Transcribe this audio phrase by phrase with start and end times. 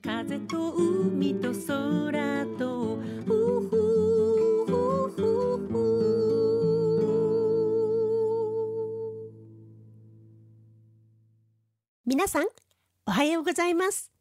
[0.00, 2.98] 風と海と空と
[12.06, 12.46] 皆さん
[13.06, 14.12] おはようございます。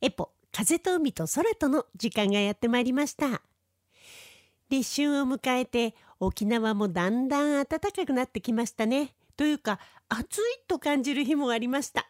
[0.00, 3.42] エポ風と海と空との時間がやってまいりました。
[4.70, 9.14] 立春を迎えて沖縄もだんだん暖かくなってきましたね。
[9.36, 12.08] というか暑いと感じる日もありました。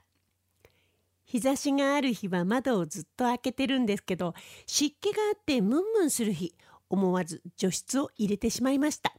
[1.29, 4.35] 日差しがある日は窓をずっと開けてるんですけど
[4.67, 6.55] 湿気があってムンムンする日
[6.89, 9.13] 思わず除湿を入れてしまいました。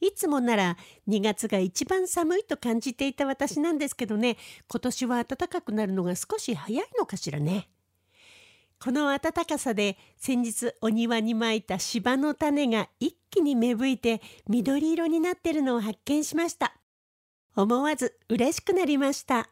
[0.00, 0.76] いつもなら
[1.08, 4.36] 2月が一番寒いと感じていた私なんですけどね
[4.68, 7.68] 今年は暖かくなるのが少し早いのかしらね。
[8.82, 16.74] この暖かさで先日お庭にまいた芝の種が一気に芽吹いて緑色になってるのを発見しました。
[17.54, 19.51] 思わず嬉しくなりました。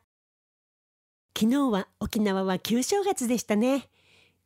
[1.37, 3.88] 昨日は沖縄は旧正月でしたね。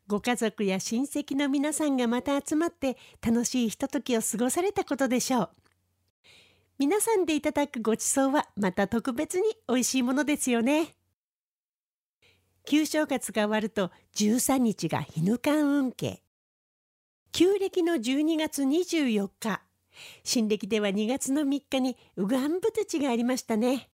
[0.07, 5.51] ご家族や親戚の皆さんがまた集まって楽しいひとときを過ごされたことでしょう。
[6.79, 10.95] 皆さんでいただくごちそうはまた特別に美味しいものですよね。
[12.67, 16.23] 旧正月が終わると13日が日ぬかん運慶
[17.33, 19.63] 旧暦の12月24日。
[20.23, 23.89] 新暦では2月の3日にうがんぶとちがありましたね。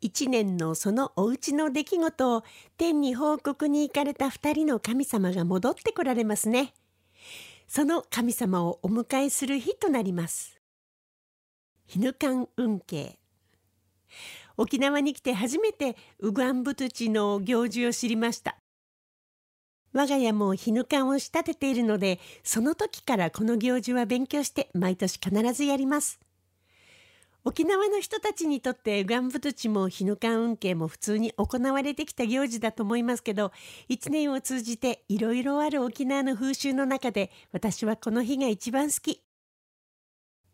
[0.00, 2.42] 一年のそのお家の出来事を
[2.78, 6.72] 天に報告に行かれた二人の神様が戻ってこられますね。
[7.68, 10.58] その神様をお迎えする日となります。
[11.86, 13.18] 日ぬかん運慶。
[14.56, 18.56] 沖縄に来て初めてウガンブトチの行事を知りました。
[19.92, 26.20] 我が家も日ぬかんを仕立てているので、その時からこの行事は勉強して毎年必ずやります。
[27.42, 33.52] 沖縄の人たちにとってガンブトチも日ぬかん運慶も普通に行われてきた行事だと思いますけど
[33.88, 39.22] 一年を通じていろいろある沖縄の風習の中で私はこの日が一番好き。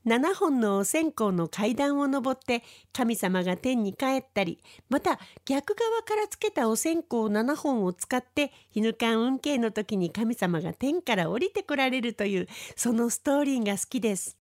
[0.06, 14.38] 7本のお線香の階段を登って神様が天に帰ったりまた逆側からつけたお線香7本を使って日ぬかん運慶の時に神様が天から降りてこられるというそのストーリーが好きです。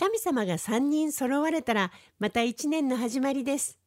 [0.00, 3.78] 神様が3人揃われたらまた1年の始まりです。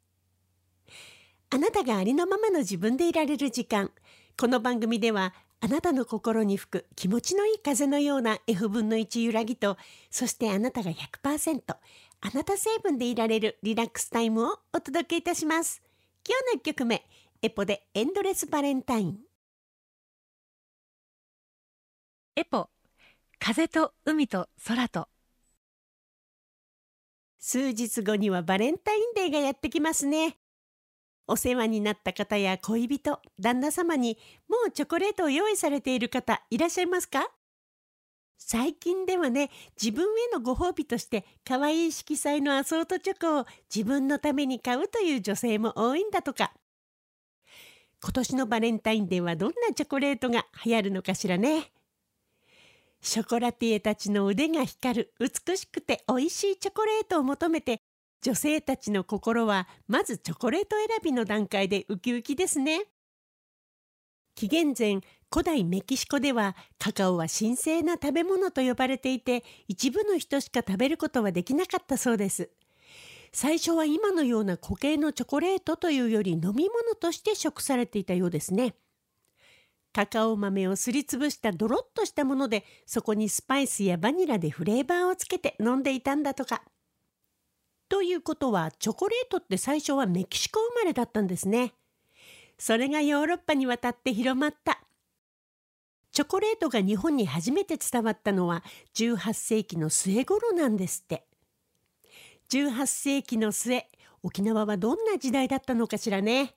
[1.50, 3.90] あなたがありのままの自分でいられる時間。
[4.40, 9.76] この番組ではあなたの心に吹く気持ちのいい風のような F 分の1揺らぎと
[10.12, 15.82] そしてあなたが100%あなた成分でいられるリラックスタイムをお届けいたします。
[16.30, 17.04] 今日の1曲目
[17.42, 19.18] エポでエンドレスバレンタイン。
[22.36, 22.70] エポ
[23.40, 25.08] 風と海と空と
[27.46, 30.38] 数日後にはバレンタインデーがやってきますね。
[31.28, 34.18] お世話になった方や恋人、旦那様に
[34.48, 37.28] もうチョコレートを用意されている方いらっしゃいますか？
[38.38, 39.50] 最近ではね、
[39.80, 46.54] 自分へのご褒美として可愛い色彩のアソートチョコを自分のために買うという女性も多いんだとか。
[48.02, 51.74] 今年のバレンタインデーはどんなチョコレートが流行るのかしらね。
[53.04, 57.82] ショコラティエたちの腕が光る美しくて美味しいチョコレートを求めて
[58.22, 62.86] 女性たちの心はまずチョコレート選びの段階でウキウキですね。
[64.36, 72.52] 紀元前古代メキシコではカカオは神聖な食べ物と呼ばれていて一部の人しか食べることはできなかったそうです。
[73.34, 78.76] 最初は今のような固形のチョコレートというより飲み物として食されていたようですね。
[79.94, 86.64] カカオ豆をすりつぶしたドロッとしたものでそこにスパイスやバニラでフレーバーをつけて飲んでいたんだとか。
[87.90, 91.74] ということはチョコレートって最初はメキシコ生まれだったんですね。
[92.58, 94.82] それがヨーロッパに渡って広まった。
[96.12, 98.64] チョコレートが日本に初めて伝わったのは
[98.96, 101.26] 18世紀の末頃なんですって。
[102.50, 103.88] 18世紀の末、
[104.24, 106.56] 沖縄はどんな時代だったのかしらね。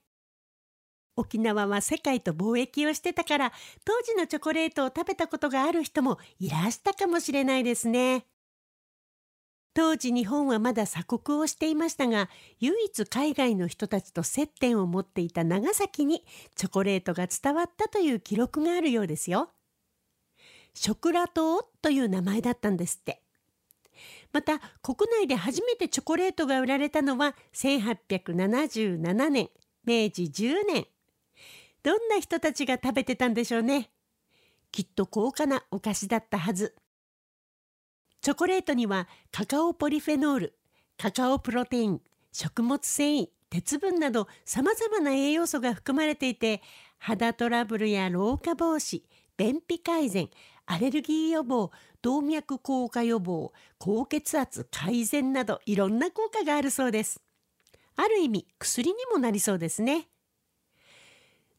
[1.16, 3.52] 沖縄は世界と貿易をしてたから
[3.85, 8.26] 当時のチョコレートを食べたことがある人もいらしたかもしれないですね。
[9.75, 12.31] 当時日本はまだ鎖国をしていましたが
[12.61, 16.25] 唯一海外の人たちと接点を持っていた長崎に
[16.55, 19.50] チョコレートが伝わったという記録があるようですよ。
[20.73, 23.23] ショクラ島という名前だったんですって。
[24.32, 29.50] また国内で初めてチョコレートが売られたのは1877年
[29.85, 30.87] 明治10年
[31.87, 33.91] どんな人たちが食べてたんでしょうね。
[34.73, 36.75] きっと高価なお菓子だったはず。
[38.21, 40.59] チョコレートにはカカオポリフェノール、
[40.99, 42.00] カカオプロテイン、
[42.33, 46.61] 食物繊維、鉄分など様々な栄養素が含まれていて、
[46.99, 49.03] 肌トラブルや老化防止
[49.37, 50.29] 便秘改善
[50.67, 51.71] アレルギー予防
[52.03, 57.21] 動脈硬化予防高血圧改善などいろんな効果があるそうです
[57.94, 60.09] ある意味薬にもなりそうですね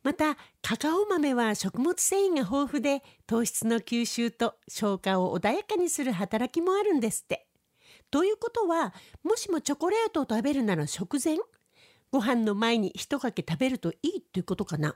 [0.08, 7.46] またカカオ豆は食物繊維が豊富で糖質の吸収と消化を穏やかにする働きもあるんですって。
[8.10, 8.94] ということは
[9.26, 11.36] もしもチョコレートを食べるなら食前
[12.10, 14.96] ご飯の前に一かけ食べるといいっていうことかな。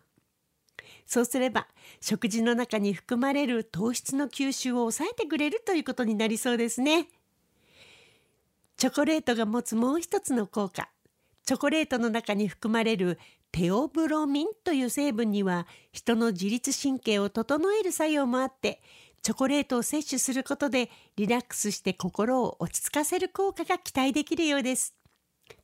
[1.05, 1.67] そうすれば
[1.99, 7.09] 食事の中に含まれる糖質の吸収を抑えてくれるということになりそうですね。
[8.77, 10.89] チョコレートが持つもう一つの効果。
[11.45, 13.19] チョコレートの中に含まれる
[13.51, 18.81] テオブロミンという成分には人の自律神経を整える作用もあって
[19.21, 24.95] チョコレートを摂取することでリラックスして心を落ち着かせる効果が期待できるようです。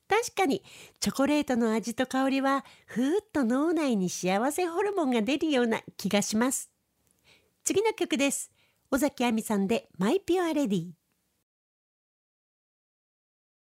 [0.07, 0.63] 確かに
[1.00, 6.69] チョコレートの味と香りはふーっと脳内に幸せホルモンが出るような気がします。
[7.63, 8.51] 次の曲です。
[8.92, 10.92] 尾崎亜美さんでマイピュアレディ。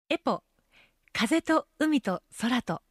[0.08, 0.42] エポ
[1.12, 2.82] 風と海と空と。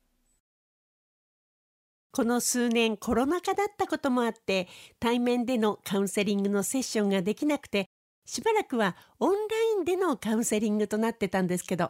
[2.12, 4.68] この数年コロナ禍だったこともあって
[5.00, 7.90] 対面でのカウンセリングのセッションができなくて
[8.26, 9.38] しばらくはオンラ
[9.80, 11.90] インでのカウンセリングとなってたんですけど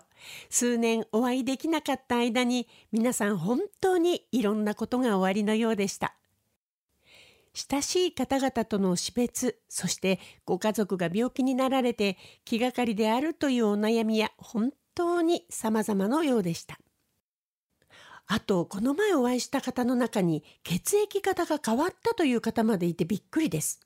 [0.50, 6.16] 数年お会いできなかった間に皆さん本当にいろんなことが終わりのようでした。
[7.54, 16.80] 親しい方々との死別そしてご家族が病気になられて気がかりであるというお悩みや本当に様々のようでした。
[18.34, 23.82] あとこの前お会いした方の中に血液型が変わったという方までいてびっくりです。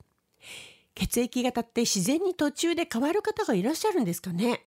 [0.94, 4.68] 血液型って自然に途中で変わる方がいらっしゃるんですかね。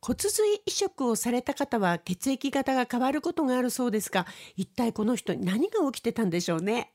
[0.00, 6.92] 骨髄移植をされた方は血液型が変わることがあるそうですが一体この人に何が起きてたんでしょうね。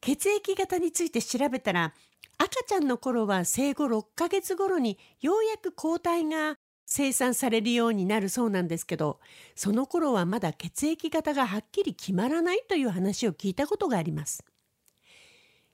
[0.00, 1.94] 血液型について調べたら
[2.38, 6.56] 赤ちゃんの頃は生後6ヶ月頃にようやく抗体が
[6.92, 9.18] 生産されるようになるそうなんですけど
[9.56, 14.44] その頃はまだ血液型がはっきり決まらないという話を聞いたことがあります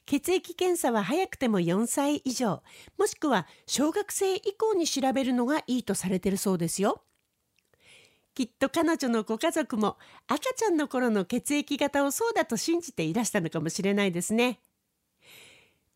[0.07, 2.63] 血液検査は早くても4歳以上
[2.97, 7.03] もしくは小学生以降に調べるのがいいとされてるそうですよ。
[8.35, 9.99] きっと彼女のご家族も
[10.29, 14.61] 赤ちゃんの頃の血液型をそうだと信じていらしたのかもしれないですね。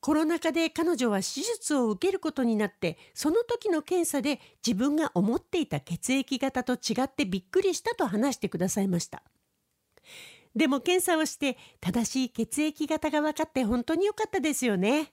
[0.03, 9.23] コロナ禍で彼女は手術を受けることになってその時の検査で自分が思っていた血液型と違ってびっくりしたと話してくださいました。
[10.57, 15.13] でも検査をして正しい血液型が分かって本当に良かったですよね。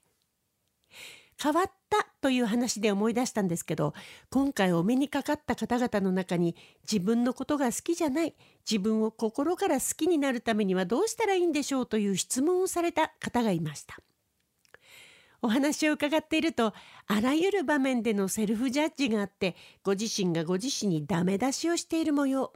[1.42, 3.94] 変わったという話で思い出したんですけど
[4.31, 6.56] 今回お目にかかった方々の中に
[6.92, 8.33] 自分のことが好きじゃない
[8.69, 14.00] 自分を心から好きになるためにはどうしたらいいんでしょうという質問をされた方がいました。
[15.41, 16.74] お話を伺っていると
[17.07, 22.53] あらゆる場面でのセルフジャッジがあってご自身がご自身にダメ出しをしている模様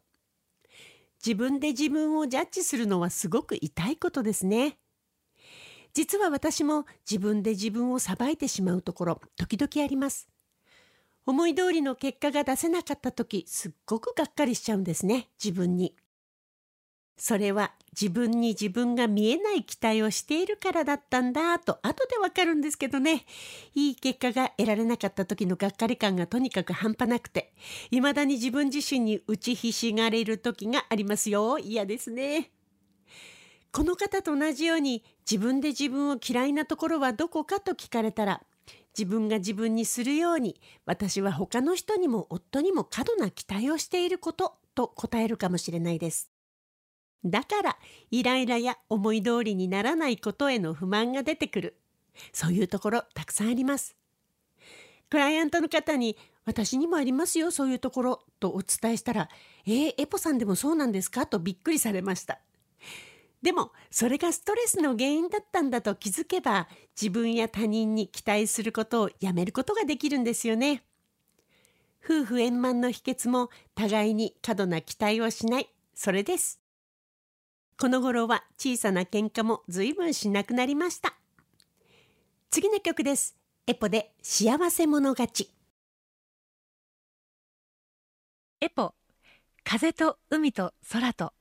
[1.25, 4.77] 自分で自分をジャッジするのはすごく痛いことですね。
[5.93, 10.27] 実は私も自分で自分を裁いてしまうところ時々あります。
[11.25, 15.95] 思い通りの結果が出せなかった時すっごくがっかりしちゃうんですね自分に。
[17.17, 23.25] それは自分に自分が見えない期待をしているからだったんだと後でわかるんですけどね。
[23.75, 27.53] いい結果が得られなかった時のがっかり感がとにかく半端なくて
[27.91, 31.59] 未だに自分自身に打ちひしがれる時がありますよ。
[31.59, 32.51] 嫌ですね。
[33.71, 38.41] この方と同じように自分で自分を嫌いなところはどこかと聞かれたら
[38.97, 46.32] 自分が自分にするように私は他の人にも夫にも過度な期待をしていることと答えるかもしれないです。
[47.25, 47.77] だから
[48.11, 51.77] イライラや思い通りにならないことへの不満が出てくる。
[52.31, 53.95] そういうところたくさんあります。
[55.09, 59.29] クライアントの方に私にもありますよそういうところとお伝えしたら
[59.65, 62.39] えー、エポさんでもそうなんですかとびっくりされました。
[63.41, 66.67] でもそれがストレスの原因だったんだと気づけば
[66.99, 70.83] 自分や他人に期待することをやめることができるんですよね。
[72.03, 75.69] 夫婦円満の秘訣も互いに過度な期待をしない。
[75.93, 76.62] それです。
[77.79, 81.15] この頃は小さな喧嘩も随分しなくなりました。
[82.49, 83.35] 次の曲です。
[83.65, 85.51] エポで幸せ者勝ち。
[88.61, 88.93] エポ
[89.63, 91.33] 風と海と空と。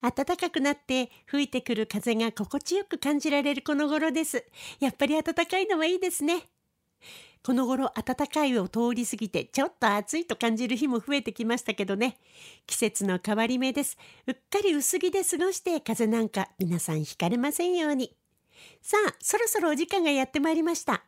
[0.00, 4.44] 暖かくなって吹いてくる風が心地よく感じられるこの頃です。
[4.80, 6.51] やっぱり暖かいのはいいですね
[7.44, 12.18] この頃暖かいを通り過ぎてちょっと暑いと感じる日も増えてきましたけどね。
[12.66, 13.98] 季節の変わり目です。
[14.26, 18.14] うっかり薄着で過ごして風邪なんか皆さんひかれませんように。
[18.80, 21.02] さあそろそろお時間がやってまいりました。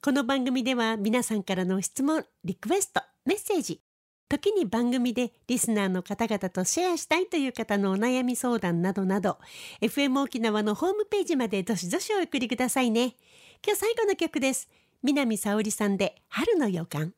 [0.00, 3.80] この番組では皆さんからの質問リクエストメッセージ。
[4.28, 9.38] 時に番組でリスナーの方々とシェアしたいという方のお悩み相談などなど
[9.80, 13.16] FM 沖縄のホームページまでどしどしお送りくださいね。
[13.64, 14.68] 今日最後の曲です。
[15.04, 17.12] 南沙織さんで春の予感。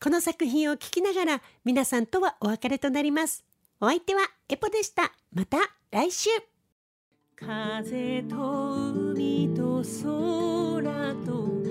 [0.00, 3.44] この作品を聴きながら皆さんとはお別れとなります。
[3.80, 5.12] お相手はエポでした。
[5.32, 5.58] また
[5.90, 6.30] 来週。
[7.34, 8.36] 風と
[8.74, 11.63] 海と空と